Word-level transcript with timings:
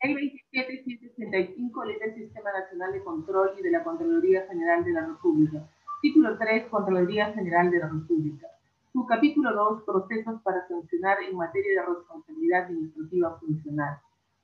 Ley 0.00 0.30
27765, 0.52 1.84
Ley 1.84 1.98
del 1.98 2.14
Sistema 2.14 2.52
Nacional 2.52 2.92
de 2.92 3.02
Control 3.02 3.50
y 3.58 3.62
de 3.62 3.70
la 3.72 3.82
Contraloría 3.82 4.46
General 4.46 4.84
de 4.84 4.92
la 4.92 5.06
República. 5.06 5.68
Título 6.00 6.38
3, 6.38 6.66
Contraloría 6.66 7.32
General 7.32 7.68
de 7.70 7.78
la 7.80 7.88
República. 7.88 8.46
Su 8.92 9.04
capítulo 9.06 9.52
2, 9.52 9.82
Procesos 9.82 10.40
para 10.42 10.66
sancionar 10.68 11.18
en 11.28 11.36
materia 11.36 11.80
de 11.80 11.94
responsabilidad 11.94 12.66
administrativa 12.66 13.38
funcional. 13.40 13.98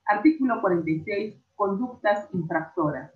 Artículo 0.07 0.61
46, 0.61 1.37
Conductas 1.55 2.29
infractoras. 2.35 3.13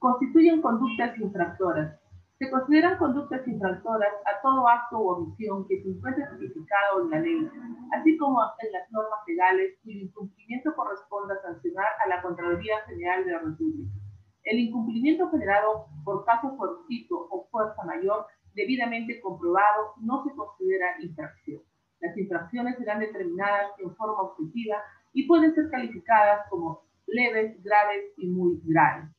Constituyen 0.00 0.60
conductas 0.60 1.16
infractoras 1.20 2.01
se 2.42 2.50
consideran 2.50 2.98
conductas 2.98 3.46
infractoras 3.46 4.10
a 4.26 4.42
todo 4.42 4.66
acto 4.66 4.98
o 4.98 5.14
omisión 5.14 5.64
que 5.68 5.80
se 5.80 5.90
encuentre 5.90 6.26
tipificado 6.32 7.04
en 7.04 7.10
la 7.10 7.20
ley, 7.20 7.48
así 7.92 8.16
como 8.16 8.40
en 8.58 8.72
las 8.72 8.90
normas 8.90 9.20
legales 9.28 9.78
cuyo 9.84 10.00
incumplimiento 10.00 10.74
corresponda 10.74 11.34
a 11.34 11.42
sancionar 11.42 11.86
a 12.04 12.08
la 12.08 12.20
Contraloría 12.20 12.80
General 12.88 13.24
de 13.24 13.30
la 13.30 13.38
República. 13.38 13.94
El 14.42 14.58
incumplimiento 14.58 15.30
generado 15.30 15.86
por 16.02 16.24
caso 16.24 16.56
fortuito 16.56 17.14
o 17.30 17.46
fuerza 17.48 17.84
mayor 17.84 18.26
debidamente 18.54 19.20
comprobado 19.20 19.94
no 20.00 20.24
se 20.24 20.34
considera 20.34 21.00
infracción. 21.00 21.62
Las 22.00 22.18
infracciones 22.18 22.76
serán 22.76 22.98
determinadas 22.98 23.70
en 23.78 23.94
forma 23.94 24.20
objetiva 24.20 24.78
y 25.12 25.28
pueden 25.28 25.54
ser 25.54 25.70
calificadas 25.70 26.48
como 26.50 26.82
leves, 27.06 27.62
graves 27.62 28.14
y 28.16 28.26
muy 28.26 28.60
graves 28.64 29.14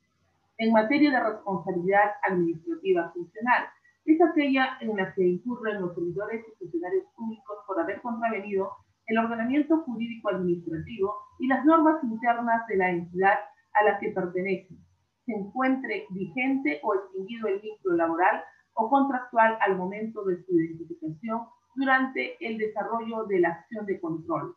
en 0.57 0.71
materia 0.71 1.11
de 1.11 1.19
responsabilidad 1.19 2.11
administrativa 2.23 3.11
funcional. 3.11 3.65
Es 4.05 4.21
aquella 4.21 4.77
en 4.81 4.95
la 4.97 5.13
que 5.13 5.25
incurren 5.25 5.81
los 5.81 5.95
servidores 5.95 6.45
y 6.47 6.57
funcionarios 6.59 7.05
públicos 7.15 7.57
por 7.65 7.79
haber 7.79 8.01
contravenido 8.01 8.71
el 9.07 9.17
ordenamiento 9.17 9.77
jurídico 9.83 10.29
administrativo 10.29 11.15
y 11.39 11.47
las 11.47 11.65
normas 11.65 12.03
internas 12.03 12.65
de 12.67 12.77
la 12.77 12.89
entidad 12.89 13.39
a 13.73 13.83
la 13.83 13.99
que 13.99 14.11
pertenecen, 14.11 14.77
se 15.25 15.33
encuentre 15.33 16.05
vigente 16.11 16.79
o 16.83 16.95
extinguido 16.95 17.47
el 17.47 17.59
vínculo 17.59 17.95
laboral 17.95 18.43
o 18.73 18.89
contractual 18.89 19.57
al 19.61 19.77
momento 19.77 20.23
de 20.25 20.43
su 20.43 20.53
identificación 20.53 21.41
durante 21.75 22.37
el 22.45 22.57
desarrollo 22.57 23.25
de 23.25 23.39
la 23.39 23.49
acción 23.49 23.85
de 23.85 23.99
control. 23.99 24.55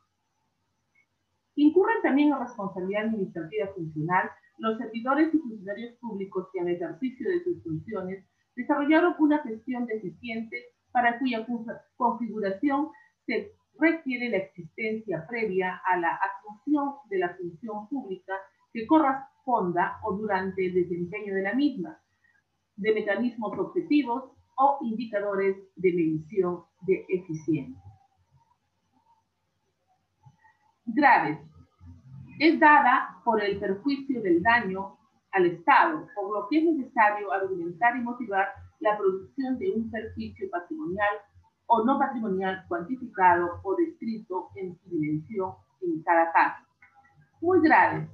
Incurren 1.54 2.02
también 2.02 2.32
en 2.32 2.40
responsabilidad 2.40 3.06
administrativa 3.06 3.68
funcional 3.74 4.30
los 4.58 4.78
servidores 4.78 5.34
y 5.34 5.38
funcionarios 5.38 5.94
públicos 5.98 6.48
que 6.52 6.60
en 6.60 6.68
ejercicio 6.68 7.28
de 7.28 7.44
sus 7.44 7.62
funciones 7.62 8.24
desarrollaron 8.54 9.14
una 9.18 9.42
gestión 9.42 9.86
deficiente 9.86 10.56
para 10.90 11.18
cuya 11.18 11.46
configuración 11.96 12.88
se 13.26 13.52
requiere 13.78 14.30
la 14.30 14.38
existencia 14.38 15.26
previa 15.28 15.80
a 15.84 15.98
la 15.98 16.16
asunción 16.16 16.94
de 17.10 17.18
la 17.18 17.36
función 17.36 17.88
pública 17.88 18.34
que 18.72 18.86
corresponda 18.86 19.98
o 20.04 20.14
durante 20.16 20.66
el 20.66 20.74
desempeño 20.74 21.34
de 21.34 21.42
la 21.42 21.54
misma, 21.54 22.00
de 22.76 22.94
mecanismos 22.94 23.58
objetivos 23.58 24.32
o 24.56 24.78
indicadores 24.82 25.56
de 25.76 25.92
medición 25.92 26.64
de 26.86 27.04
eficiencia. 27.08 27.82
Graves 30.86 31.38
es 32.38 32.60
dada 32.60 33.20
por 33.24 33.42
el 33.42 33.58
perjuicio 33.58 34.20
del 34.20 34.42
daño 34.42 34.98
al 35.32 35.46
Estado, 35.46 36.06
por 36.14 36.32
lo 36.32 36.48
que 36.48 36.58
es 36.58 36.64
necesario 36.64 37.32
argumentar 37.32 37.96
y 37.96 38.00
motivar 38.00 38.48
la 38.80 38.96
producción 38.96 39.58
de 39.58 39.70
un 39.70 39.90
perjuicio 39.90 40.48
patrimonial 40.50 41.16
o 41.66 41.84
no 41.84 41.98
patrimonial 41.98 42.64
cuantificado 42.68 43.60
o 43.62 43.74
descrito 43.76 44.50
en 44.56 44.76
su 44.78 44.90
dimensión 44.90 45.54
en 45.80 46.02
cada 46.02 46.30
caso. 46.32 46.64
Muy 47.40 47.60
grave. 47.60 48.08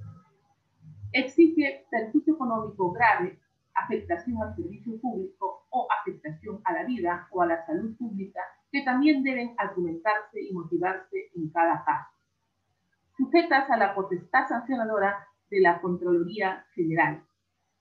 Exige 1.13 1.87
perjuicio 1.91 2.35
económico 2.35 2.93
grave, 2.93 3.39
afectación 3.75 4.43
al 4.43 4.55
servicio 4.55 5.01
público 5.01 5.67
o 5.71 5.89
afectación 6.01 6.61
a 6.65 6.73
la 6.73 6.85
vida 6.85 7.29
o 7.33 7.43
a 7.43 7.47
la 7.47 7.67
salud 7.67 7.97
pública, 7.97 8.41
que 8.71 8.83
también 8.83 9.23
deben 9.23 9.55
argumentarse 9.59 10.41
y 10.41 10.53
motivarse 10.53 11.31
en 11.35 11.51
cada 11.51 11.85
caso 11.85 12.22
sujetas 13.23 13.71
a 13.71 13.77
la 13.77 13.95
potestad 13.95 14.49
sancionadora 14.49 15.29
de 15.49 15.61
la 15.61 15.81
Contraloría 15.81 16.67
General, 16.75 17.23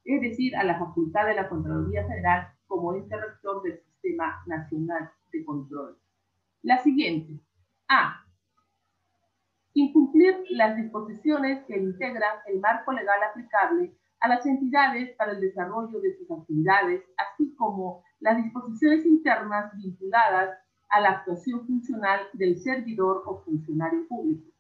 es 0.04 0.22
decir, 0.22 0.56
a 0.56 0.64
la 0.64 0.78
facultad 0.78 1.26
de 1.26 1.34
la 1.34 1.50
Contraloría 1.50 2.04
General 2.04 2.54
como 2.68 2.94
ente 2.94 3.20
rector 3.20 3.64
del 3.64 3.80
Sistema 3.80 4.44
Nacional 4.46 5.10
de 5.32 5.44
Control. 5.44 5.98
La 6.62 6.78
siguiente. 6.78 7.40
A. 7.88 8.24
Incumplir 9.74 10.44
las 10.52 10.76
disposiciones 10.78 11.66
que 11.66 11.78
integran 11.78 12.38
el 12.46 12.60
marco 12.60 12.92
legal 12.92 13.20
aplicable 13.24 13.96
a 14.20 14.28
las 14.28 14.46
entidades 14.46 15.16
para 15.16 15.32
el 15.32 15.42
desarrollo 15.42 16.00
de 16.02 16.16
sus 16.18 16.30
actividades, 16.30 17.04
así 17.18 17.56
como 17.56 18.04
las 18.20 18.38
disposiciones 18.38 19.06
internas 19.08 19.76
vinculadas 19.76 20.60
a 20.90 21.02
la 21.02 21.10
actuación 21.10 21.66
funcional 21.66 22.20
del 22.34 22.60
servidor 22.60 23.24
o 23.26 23.42
funcionario 23.44 24.08
público 24.08 24.51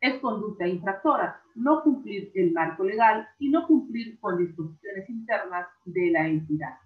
es 0.00 0.20
conducta 0.20 0.66
infractora, 0.66 1.40
no 1.54 1.82
cumplir 1.82 2.30
el 2.34 2.52
marco 2.52 2.84
legal 2.84 3.26
y 3.38 3.48
no 3.50 3.66
cumplir 3.66 4.18
con 4.20 4.38
disposiciones 4.38 5.08
internas 5.08 5.66
de 5.84 6.10
la 6.10 6.28
entidad. 6.28 6.78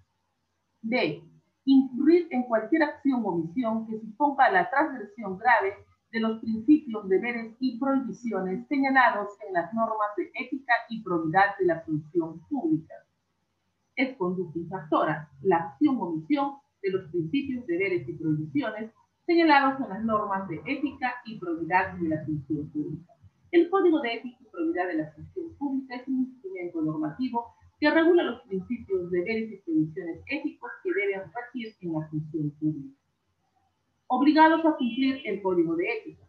B. 0.81 1.23
Incurrir 1.65 2.27
en 2.31 2.43
cualquier 2.43 2.83
acción 2.83 3.23
o 3.23 3.29
omisión 3.29 3.85
que 3.85 3.99
suponga 3.99 4.49
la 4.51 4.69
transgresión 4.69 5.37
grave 5.37 5.75
de 6.11 6.19
los 6.19 6.39
principios, 6.39 7.07
deberes 7.07 7.55
y 7.59 7.79
prohibiciones 7.79 8.67
señalados 8.67 9.29
en 9.47 9.53
las 9.53 9.73
normas 9.73 10.09
de 10.17 10.31
ética 10.33 10.73
y 10.89 11.03
probidad 11.03 11.57
de 11.59 11.65
la 11.65 11.81
función 11.81 12.39
pública. 12.49 12.95
Es 13.95 14.17
conducta 14.17 14.57
infractora, 14.57 15.29
la 15.41 15.57
acción 15.57 15.97
o 15.97 16.05
omisión 16.05 16.55
de 16.81 16.89
los 16.91 17.11
principios, 17.11 17.65
deberes 17.67 18.07
y 18.09 18.13
prohibiciones 18.13 18.91
señalados 19.31 19.79
en 19.79 19.87
las 19.87 20.03
normas 20.03 20.45
de 20.49 20.61
ética 20.65 21.15
y 21.23 21.39
probidad 21.39 21.93
de 21.93 22.09
la 22.09 22.25
función 22.25 22.69
pública. 22.69 23.13
El 23.51 23.69
Código 23.69 24.01
de 24.01 24.15
Ética 24.15 24.37
y 24.41 24.51
Probidad 24.51 24.87
de 24.87 24.95
la 24.95 25.11
Función 25.13 25.55
Pública 25.57 25.95
es 25.95 26.07
un 26.09 26.25
instrumento 26.27 26.81
normativo 26.81 27.55
que 27.79 27.89
regula 27.89 28.23
los 28.23 28.41
principios, 28.41 29.09
deberes 29.09 29.53
y 29.53 29.57
previsiones 29.61 30.19
éticos 30.27 30.69
que 30.83 30.91
deben 30.93 31.31
regir 31.31 31.73
en 31.79 31.93
la 31.93 32.09
función 32.09 32.51
pública. 32.59 32.99
Obligados 34.07 34.65
a 34.65 34.75
cumplir 34.75 35.21
el 35.23 35.41
Código 35.41 35.77
de 35.77 35.85
Ética, 35.87 36.23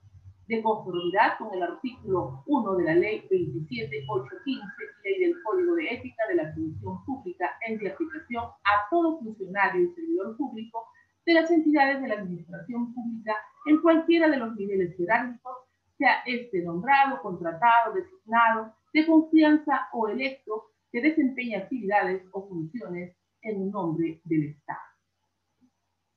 de 0.47 0.63
conformidad 0.63 1.39
con 1.39 1.53
el 1.55 1.63
artículo 1.63 2.45
1 2.47 2.77
de 2.77 2.85
la 2.85 2.95
Ley 2.95 3.27
27815, 3.29 4.63
Ley 5.03 5.27
del 5.27 5.43
Código 5.43 5.75
de 5.75 5.91
Ética 5.91 6.23
de 6.29 6.37
la 6.37 6.55
Función 6.55 7.05
Pública, 7.05 7.51
en 7.67 7.79
de 7.79 7.91
aplicación 7.91 8.45
a 8.45 8.89
todo 8.91 9.19
funcionario 9.19 9.83
y 9.83 9.95
servidor 9.95 10.37
público 10.37 10.87
de 11.25 11.35
las 11.35 11.51
entidades 11.51 12.01
de 12.01 12.09
la 12.09 12.15
administración 12.15 12.93
pública 12.95 13.37
en 13.67 13.81
cualquiera 13.81 14.29
de 14.29 14.39
los 14.39 14.55
niveles 14.57 14.97
jerárquicos, 14.97 15.57
sea 15.99 16.23
este 16.27 16.63
nombrado, 16.63 17.21
contratado, 17.23 17.95
designado, 17.95 18.75
de 18.93 19.07
confianza 19.07 19.89
o 19.93 20.09
electo, 20.09 20.71
que 20.91 21.01
desempeña 21.01 21.59
actividades 21.59 22.27
o 22.33 22.49
funciones 22.49 23.17
en 23.41 23.71
nombre 23.71 24.21
del 24.25 24.45
Estado. 24.51 24.81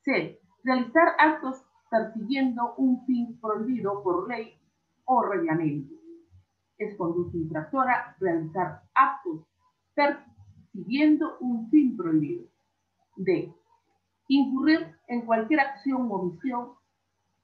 C. 0.02 0.40
Realizar 0.64 1.16
actos 1.18 1.64
persiguiendo 1.90 2.76
un 2.76 3.06
fin 3.06 3.40
prohibido 3.40 4.04
por 4.04 4.28
ley 4.28 4.60
o 5.06 5.24
reglamento. 5.24 5.94
Es 6.78 6.96
conducta 6.98 7.38
infractora 7.38 8.18
realizar 8.20 8.82
actos 8.94 9.46
persiguiendo 9.94 11.38
un 11.40 11.70
fin 11.70 11.96
prohibido. 11.96 12.48
D 13.16 13.54
incurrir 14.28 14.96
en 15.08 15.26
cualquier 15.26 15.60
acción 15.60 16.10
o 16.12 16.16
omisión 16.16 16.70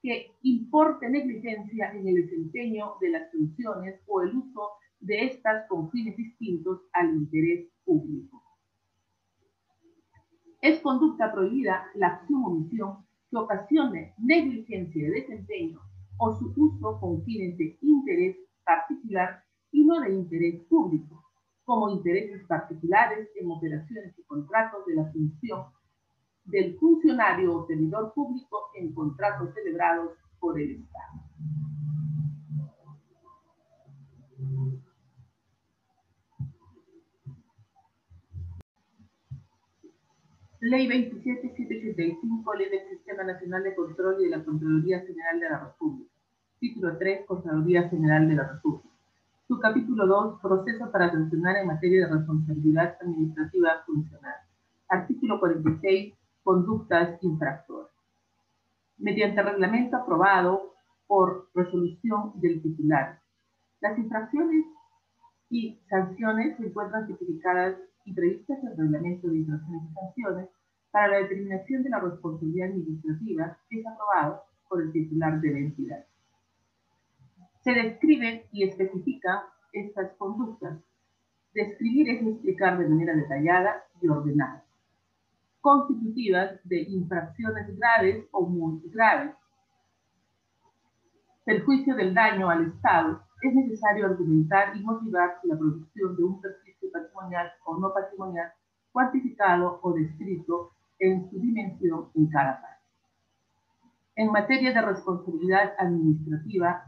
que 0.02 0.32
importe 0.42 1.08
negligencia 1.08 1.92
en 1.92 2.08
el 2.08 2.26
desempeño 2.26 2.94
de 3.00 3.10
las 3.10 3.30
funciones 3.30 4.00
o 4.06 4.22
el 4.22 4.36
uso 4.36 4.70
de 4.98 5.26
estas 5.26 5.66
con 5.68 5.90
fines 5.90 6.16
distintos 6.16 6.80
al 6.92 7.14
interés 7.14 7.68
público. 7.84 8.42
Es 10.60 10.80
conducta 10.80 11.32
prohibida 11.32 11.86
la 11.94 12.08
acción 12.08 12.42
o 12.44 12.46
omisión 12.48 13.06
que 13.30 13.36
ocasione 13.36 14.14
negligencia 14.18 15.04
de 15.04 15.20
desempeño 15.20 15.80
o 16.18 16.32
su 16.36 16.52
uso 16.56 17.00
con 17.00 17.24
fines 17.24 17.56
de 17.58 17.78
interés 17.80 18.36
particular 18.64 19.42
y 19.70 19.84
no 19.84 20.00
de 20.00 20.12
interés 20.12 20.60
público, 20.68 21.24
como 21.64 21.90
intereses 21.90 22.44
particulares 22.46 23.28
en 23.40 23.50
operaciones 23.50 24.16
y 24.18 24.22
contratos 24.24 24.84
de 24.86 24.94
la 24.96 25.12
función 25.12 25.66
del 26.44 26.76
funcionario 26.78 27.56
o 27.56 27.66
servidor 27.66 28.12
público 28.14 28.70
en 28.74 28.92
contratos 28.92 29.54
celebrados 29.54 30.12
por 30.38 30.60
el 30.60 30.72
Estado. 30.72 31.22
Ley 40.64 40.86
27785, 40.86 42.54
Ley 42.54 42.70
del 42.70 42.88
Sistema 42.88 43.24
Nacional 43.24 43.64
de 43.64 43.74
Control 43.74 44.20
y 44.20 44.24
de 44.24 44.30
la 44.30 44.44
Contraloría 44.44 45.00
General 45.00 45.40
de 45.40 45.50
la 45.50 45.58
República. 45.58 46.12
Título 46.60 46.96
3, 46.98 47.26
Contraloría 47.26 47.88
General 47.88 48.28
de 48.28 48.34
la 48.36 48.52
República. 48.52 48.88
Su 49.48 49.58
capítulo 49.58 50.06
2, 50.06 50.40
Proceso 50.40 50.88
para 50.92 51.10
sancionar 51.10 51.56
en 51.56 51.66
materia 51.66 52.06
de 52.06 52.14
responsabilidad 52.14 52.96
administrativa 53.00 53.82
funcional. 53.84 54.34
Artículo 54.88 55.40
46, 55.40 56.14
Conductas 56.42 57.22
infractoras. 57.22 57.90
Mediante 58.98 59.42
reglamento 59.42 59.96
aprobado 59.96 60.74
por 61.06 61.48
resolución 61.54 62.32
del 62.40 62.62
titular. 62.62 63.20
Las 63.80 63.98
infracciones 63.98 64.64
y 65.50 65.78
sanciones 65.88 66.56
se 66.56 66.66
encuentran 66.66 67.06
tipificadas 67.06 67.76
y 68.04 68.12
previstas 68.12 68.58
en 68.62 68.68
el 68.68 68.76
reglamento 68.76 69.28
de 69.28 69.36
infracciones 69.36 69.82
y 69.90 69.94
sanciones 69.94 70.48
para 70.90 71.08
la 71.08 71.18
determinación 71.18 71.82
de 71.82 71.90
la 71.90 72.00
responsabilidad 72.00 72.70
administrativa 72.70 73.58
que 73.68 73.80
es 73.80 73.86
aprobado 73.86 74.42
por 74.68 74.82
el 74.82 74.92
titular 74.92 75.40
de 75.40 75.50
la 75.52 75.58
entidad. 75.58 76.04
Se 77.62 77.72
describen 77.72 78.42
y 78.52 78.64
especifican 78.64 79.40
estas 79.72 80.12
conductas. 80.16 80.78
Describir 81.54 82.08
es 82.10 82.26
explicar 82.26 82.78
de 82.78 82.88
manera 82.88 83.14
detallada 83.14 83.84
y 84.00 84.08
ordenada, 84.08 84.64
constitutivas 85.62 86.60
de 86.64 86.82
infracciones 86.82 87.74
graves 87.78 88.26
o 88.32 88.46
muy 88.46 88.82
graves. 88.90 89.34
Perjuicio 91.44 91.94
del 91.94 92.12
daño 92.12 92.50
al 92.50 92.66
Estado 92.66 93.22
es 93.40 93.54
necesario 93.54 94.06
argumentar 94.06 94.76
y 94.76 94.80
motivar 94.80 95.38
la 95.44 95.56
producción 95.56 96.16
de 96.16 96.24
un 96.24 96.40
perjuicio 96.40 96.90
patrimonial 96.92 97.52
o 97.64 97.78
no 97.78 97.94
patrimonial 97.94 98.52
cuantificado 98.92 99.78
o 99.82 99.92
descrito 99.94 100.72
en 100.98 101.30
su 101.30 101.40
dimensión 101.40 102.10
en 102.14 102.26
cada 102.28 102.60
parte. 102.60 102.82
En 104.16 104.30
materia 104.30 104.72
de 104.72 104.82
responsabilidad 104.82 105.74
administrativa, 105.78 106.84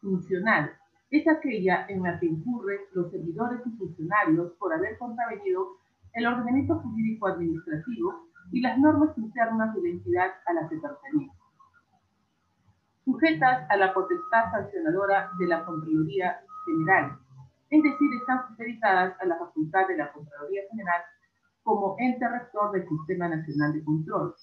funcional 0.00 0.70
es 1.10 1.26
aquella 1.26 1.86
en 1.88 2.02
la 2.02 2.20
que 2.20 2.26
incurren 2.26 2.80
los 2.92 3.10
servidores 3.10 3.60
y 3.66 3.70
funcionarios 3.70 4.52
por 4.58 4.72
haber 4.72 4.98
contravenido 4.98 5.78
el 6.14 6.26
ordenamiento 6.26 6.76
jurídico 6.80 7.28
administrativo 7.28 8.28
y 8.52 8.60
las 8.60 8.78
normas 8.78 9.16
internas 9.18 9.74
de 9.74 9.82
la 9.82 9.88
entidad 9.88 10.30
a 10.46 10.52
la 10.54 10.68
que 10.68 10.76
pertenecen. 10.76 11.38
Sujetas 13.04 13.66
a 13.70 13.76
la 13.76 13.94
potestad 13.94 14.50
sancionadora 14.50 15.30
de 15.38 15.46
la 15.46 15.64
Contraloría 15.64 16.40
General, 16.66 17.18
es 17.70 17.82
decir, 17.82 18.08
están 18.20 18.48
supeditadas 18.48 19.14
a 19.20 19.26
la 19.26 19.38
facultad 19.38 19.86
de 19.88 19.96
la 19.96 20.12
Contraloría 20.12 20.62
General 20.70 21.02
como 21.62 21.96
ente 21.98 22.26
rector 22.28 22.72
del 22.72 22.88
Sistema 22.88 23.28
Nacional 23.28 23.74
de 23.74 23.84
Control. 23.84 24.34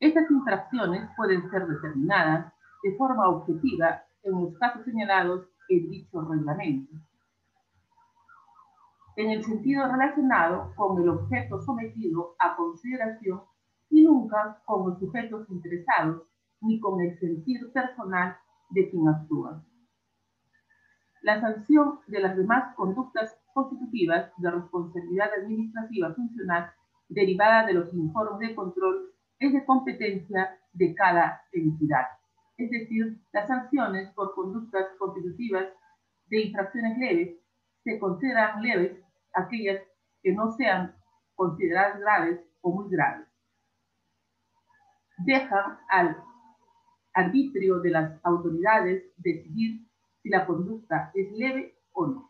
Estas 0.00 0.30
infracciones 0.30 1.10
pueden 1.16 1.50
ser 1.50 1.66
determinadas 1.66 2.52
de 2.82 2.96
forma 2.96 3.28
objetiva 3.28 4.02
en 4.22 4.32
los 4.32 4.58
casos 4.58 4.82
señalados 4.84 5.46
en 5.68 5.90
dicho 5.90 6.22
reglamento. 6.22 6.94
En 9.16 9.30
el 9.30 9.44
sentido 9.44 9.86
relacionado 9.90 10.72
con 10.76 11.00
el 11.02 11.08
objeto 11.08 11.60
sometido 11.60 12.34
a 12.38 12.56
consideración 12.56 13.42
y 13.90 14.04
nunca 14.04 14.62
con 14.64 14.88
los 14.88 14.98
sujetos 14.98 15.48
interesados 15.50 16.22
ni 16.60 16.80
con 16.80 17.00
el 17.00 17.18
sentir 17.18 17.72
personal 17.72 18.36
de 18.70 18.90
quien 18.90 19.08
actúa. 19.08 19.64
La 21.22 21.40
sanción 21.40 22.00
de 22.06 22.20
las 22.20 22.36
demás 22.36 22.74
conductas 22.76 23.36
constitutivas 23.52 24.32
de 24.38 24.50
responsabilidad 24.50 25.28
administrativa 25.38 26.14
funcional 26.14 26.70
derivada 27.08 27.66
de 27.66 27.74
los 27.74 27.92
informes 27.92 28.48
de 28.48 28.54
control 28.54 29.12
es 29.38 29.52
de 29.52 29.64
competencia 29.64 30.58
de 30.72 30.94
cada 30.94 31.42
entidad 31.52 32.06
es 32.60 32.70
decir, 32.70 33.18
las 33.32 33.48
sanciones 33.48 34.12
por 34.12 34.34
conductas 34.34 34.86
constitutivas 34.98 35.66
de 36.26 36.42
infracciones 36.42 36.98
leves 36.98 37.38
se 37.84 37.98
consideran 37.98 38.62
leves 38.62 38.98
aquellas 39.34 39.82
que 40.22 40.32
no 40.32 40.52
sean 40.52 40.94
consideradas 41.34 42.00
graves 42.00 42.40
o 42.60 42.72
muy 42.72 42.90
graves. 42.90 43.26
Dejan 45.18 45.78
al 45.88 46.16
arbitrio 47.14 47.80
de 47.80 47.90
las 47.90 48.24
autoridades 48.24 49.04
decidir 49.16 49.86
si 50.22 50.28
la 50.28 50.46
conducta 50.46 51.10
es 51.14 51.32
leve 51.32 51.78
o 51.92 52.06
no. 52.06 52.29